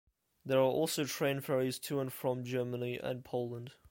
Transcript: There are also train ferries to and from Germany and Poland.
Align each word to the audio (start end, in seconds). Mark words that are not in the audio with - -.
There 0.43 0.57
are 0.57 0.63
also 0.63 1.05
train 1.05 1.41
ferries 1.41 1.77
to 1.81 1.99
and 1.99 2.11
from 2.11 2.43
Germany 2.43 2.97
and 2.99 3.23
Poland. 3.23 3.73